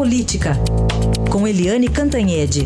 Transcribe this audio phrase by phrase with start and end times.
[0.00, 0.52] Política,
[1.30, 2.60] com Eliane Cantanhede.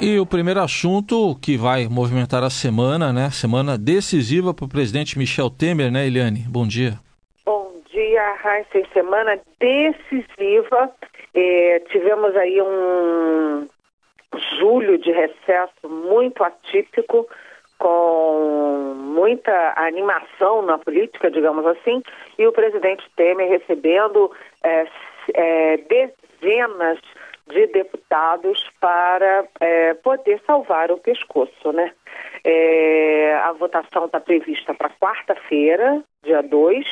[0.00, 3.30] E o primeiro assunto que vai movimentar a semana, né?
[3.30, 6.44] Semana decisiva para o presidente Michel Temer, né, Eliane?
[6.48, 7.00] Bom dia.
[7.44, 8.88] Bom dia, Raíssa.
[8.92, 10.92] Semana decisiva.
[11.34, 13.66] Eh, tivemos aí um
[14.58, 17.28] julho de recesso muito atípico,
[17.78, 22.02] com muita animação na política, digamos assim,
[22.38, 24.30] e o presidente Temer recebendo
[24.62, 24.86] eh,
[25.34, 26.98] eh, dezenas
[27.48, 31.92] de deputados para é, poder salvar o pescoço, né?
[32.42, 36.86] É, a votação está prevista para quarta-feira, dia 2,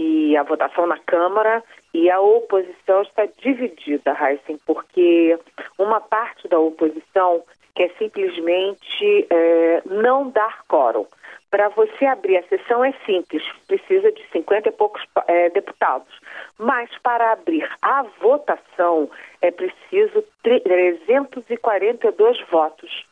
[0.00, 5.38] e a votação na Câmara, e a oposição está dividida, Heisen, porque
[5.78, 7.42] uma parte da oposição
[7.74, 11.06] quer simplesmente é, não dar quórum.
[11.50, 16.08] Para você abrir a sessão é simples, precisa de 50 e poucos é, deputados.
[16.56, 19.10] Mas para abrir a votação
[19.42, 23.04] é preciso 342 votos.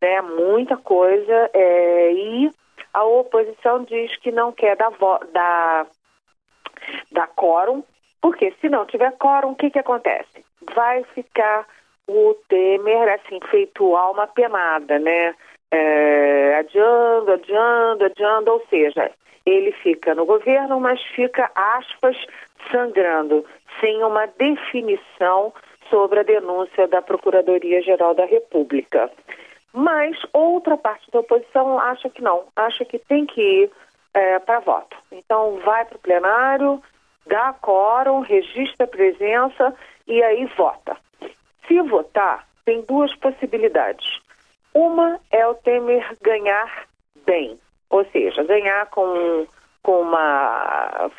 [0.00, 0.22] Né?
[0.22, 1.50] Muita coisa.
[1.52, 2.50] É, e
[2.94, 4.92] a oposição diz que não quer dar,
[5.32, 5.86] dar,
[7.10, 7.82] dar quórum,
[8.20, 10.44] porque se não tiver quórum, o que, que acontece?
[10.74, 11.66] Vai ficar
[12.06, 15.34] o Temer assim, feito alma penada, né?
[15.72, 19.10] é, adiando, adiando, adiando, ou seja,
[19.46, 22.16] ele fica no governo, mas fica, aspas,
[22.70, 23.44] sangrando,
[23.80, 25.52] sem uma definição
[25.88, 29.10] sobre a denúncia da Procuradoria-Geral da República.
[29.72, 33.70] Mas outra parte da oposição acha que não, acha que tem que ir
[34.14, 34.96] é, para voto.
[35.10, 36.82] Então vai para o plenário,
[37.26, 39.74] dá quórum, registra a presença
[40.06, 40.96] e aí vota.
[41.66, 44.20] Se votar, tem duas possibilidades.
[44.74, 46.86] Uma é o Temer ganhar
[47.26, 47.58] bem,
[47.90, 49.46] ou seja, ganhar com,
[49.82, 51.10] com uma,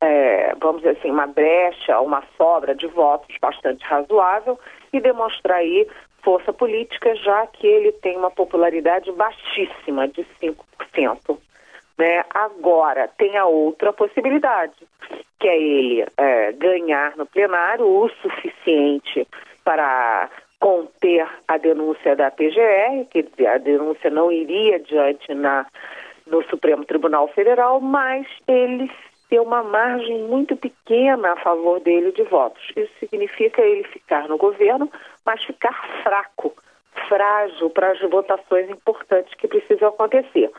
[0.00, 4.58] é, vamos dizer assim, uma brecha, uma sobra de votos bastante razoável
[4.92, 5.86] e demonstrar aí
[6.22, 11.38] força política, já que ele tem uma popularidade baixíssima de 5%.
[12.02, 12.24] Né?
[12.34, 14.74] Agora, tem a outra possibilidade,
[15.38, 19.24] que é ele é, ganhar no plenário o suficiente
[19.62, 25.64] para conter a denúncia da PGR, dizer, a denúncia não iria adiante na,
[26.26, 28.90] no Supremo Tribunal Federal, mas ele
[29.28, 32.64] ter uma margem muito pequena a favor dele de votos.
[32.74, 34.90] Isso significa ele ficar no governo,
[35.24, 36.52] mas ficar fraco,
[37.08, 40.50] frágil para as votações importantes que precisam acontecer.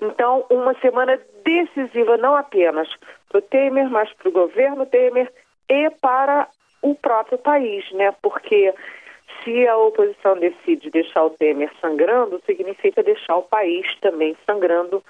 [0.00, 2.88] Então, uma semana decisiva não apenas
[3.28, 5.32] para o Temer, mas para o governo Temer
[5.68, 6.48] e para
[6.82, 8.14] o próprio país, né?
[8.22, 8.72] Porque
[9.42, 15.02] se a oposição decide deixar o Temer sangrando, significa deixar o país também sangrando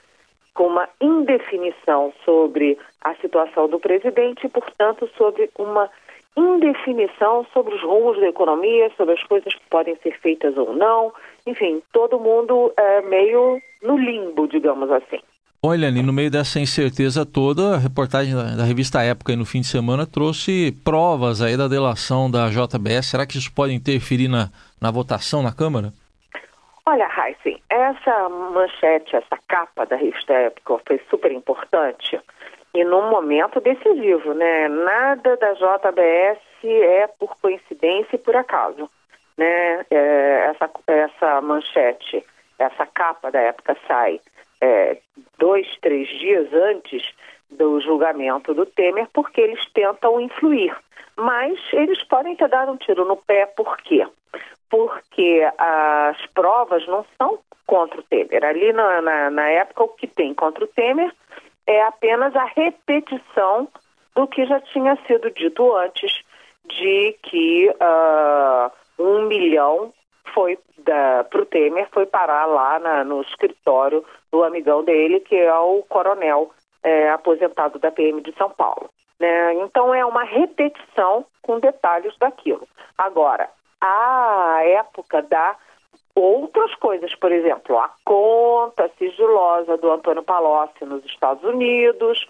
[0.54, 5.90] com uma indefinição sobre a situação do presidente e, portanto, sobre uma
[6.36, 11.12] indefinição sobre os rumos da economia, sobre as coisas que podem ser feitas ou não.
[11.46, 15.20] Enfim, todo mundo é meio no limbo, digamos assim.
[15.62, 20.06] Olha, no meio dessa incerteza toda, a reportagem da, revista Época no fim de semana
[20.06, 23.06] trouxe provas aí da delação da JBS.
[23.06, 25.92] Será que isso pode interferir na, na votação na Câmara?
[26.84, 32.20] Olha, Heisen, essa manchete, essa capa da revista Época foi super importante
[32.76, 34.68] e num momento decisivo, né?
[34.68, 38.90] Nada da JBS é por coincidência e por acaso,
[39.36, 39.86] né?
[39.90, 42.22] É, essa, essa manchete,
[42.58, 44.20] essa capa da época sai
[44.60, 44.98] é,
[45.38, 47.02] dois, três dias antes
[47.50, 50.76] do julgamento do Temer, porque eles tentam influir.
[51.16, 54.06] Mas eles podem ter dado um tiro no pé, por quê?
[54.68, 58.44] Porque as provas não são contra o Temer.
[58.44, 61.10] Ali na, na, na época, o que tem contra o Temer
[61.66, 63.68] é apenas a repetição
[64.14, 66.22] do que já tinha sido dito antes,
[66.66, 69.92] de que uh, um milhão
[70.32, 75.54] foi para o Temer foi parar lá na, no escritório do amigão dele, que é
[75.54, 76.50] o coronel
[76.82, 78.88] é, aposentado da PM de São Paulo.
[79.18, 79.54] Né?
[79.54, 82.68] Então é uma repetição com detalhes daquilo.
[82.96, 83.48] Agora,
[83.80, 85.56] a época da
[86.16, 92.26] outras coisas, por exemplo, a conta sigilosa do Antônio Palocci nos Estados Unidos,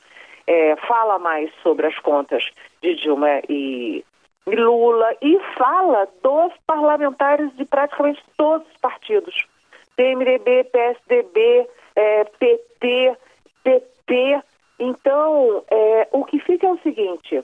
[0.47, 2.45] é, fala mais sobre as contas
[2.83, 4.05] de Dilma e
[4.47, 9.47] Lula e fala dos parlamentares de praticamente todos os partidos.
[9.97, 13.17] PMDB, PSDB, é, PT,
[13.65, 14.43] PP.
[14.79, 17.43] Então, é, o que fica é o seguinte: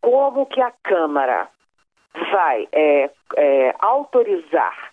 [0.00, 1.48] como que a Câmara
[2.30, 4.89] vai é, é, autorizar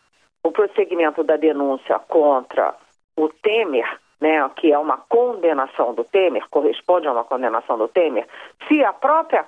[0.47, 2.73] o prosseguimento da denúncia contra
[3.15, 8.25] o Temer, né, que é uma condenação do Temer, corresponde a uma condenação do Temer,
[8.67, 9.45] se a própria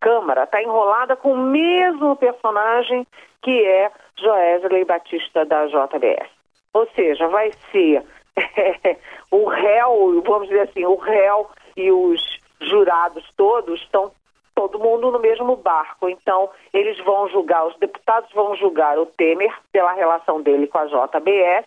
[0.00, 3.06] Câmara está enrolada com o mesmo personagem
[3.42, 6.28] que é Joesley Batista da JBS.
[6.74, 8.02] Ou seja, vai ser
[8.36, 8.96] é,
[9.30, 12.20] o réu, vamos dizer assim, o réu e os
[12.60, 14.12] jurados todos estão
[14.56, 16.08] todo mundo no mesmo barco.
[16.08, 20.86] Então, eles vão julgar, os deputados vão julgar o Temer pela relação dele com a
[20.86, 21.66] JBS,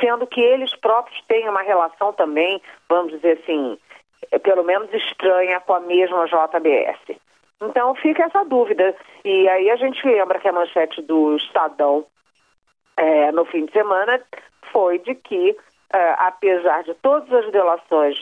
[0.00, 3.76] sendo que eles próprios têm uma relação também, vamos dizer assim,
[4.30, 7.18] é, pelo menos estranha com a mesma JBS.
[7.60, 8.94] Então fica essa dúvida.
[9.24, 12.06] E aí a gente lembra que a manchete do Estadão
[12.96, 14.22] é, no fim de semana
[14.72, 15.56] foi de que
[15.92, 18.16] é, apesar de todas as delações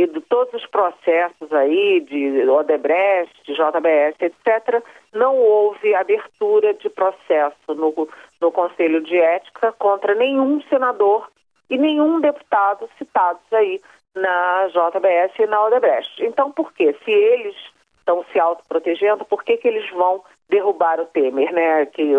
[0.00, 4.82] e de todos os processos aí de Odebrecht, de JBS, etc.,
[5.12, 8.08] não houve abertura de processo no,
[8.40, 11.28] no Conselho de Ética contra nenhum senador
[11.68, 13.78] e nenhum deputado citados aí
[14.14, 16.24] na JBS e na Odebrecht.
[16.24, 16.96] Então, por quê?
[17.04, 17.56] Se eles
[17.98, 21.84] estão se autoprotegendo, por que, que eles vão derrubar o Temer, né?
[21.84, 22.14] Que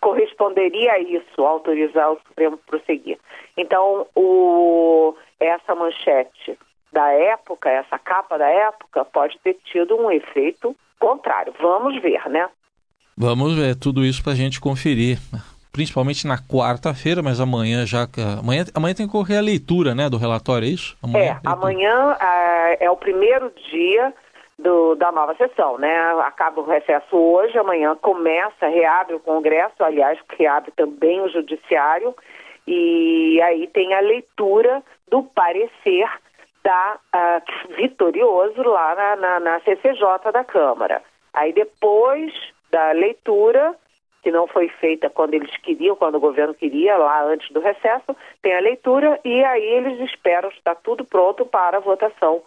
[0.00, 3.18] corresponderia a isso, autorizar o Supremo a prosseguir.
[3.56, 6.58] Então, o, essa manchete
[6.92, 11.54] da época, essa capa da época, pode ter tido um efeito contrário.
[11.60, 12.48] Vamos ver, né?
[13.16, 15.18] Vamos ver tudo isso para a gente conferir,
[15.72, 18.08] principalmente na quarta-feira, mas amanhã já
[18.38, 20.96] amanhã, amanhã tem que correr a leitura, né, do relatório, é isso?
[21.02, 24.12] Amanhã, é, amanhã é, é o primeiro dia
[24.58, 25.94] do, da nova sessão, né?
[26.24, 32.14] Acaba o recesso hoje, amanhã começa, reabre o Congresso, aliás, reabre também o Judiciário,
[32.66, 36.08] e aí tem a leitura do parecer
[36.62, 41.02] da uh, vitorioso lá na, na, na CCJ da Câmara.
[41.32, 42.32] Aí depois
[42.70, 43.74] da leitura,
[44.22, 48.16] que não foi feita quando eles queriam, quando o governo queria, lá antes do recesso,
[48.42, 52.42] tem a leitura e aí eles esperam estar tudo pronto para a votação,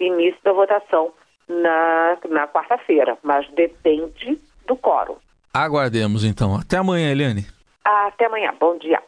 [0.00, 1.12] início da votação
[1.48, 5.16] na, na quarta-feira, mas depende do quórum.
[5.52, 6.54] Aguardemos então.
[6.56, 7.46] Até amanhã, Eliane.
[7.84, 8.54] Até amanhã.
[8.58, 9.02] Bom dia.